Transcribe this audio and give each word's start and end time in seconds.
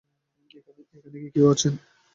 এখানে 0.91 1.17
কি 1.23 1.29
কেউ 1.35 1.45
আছেন? 1.53 1.73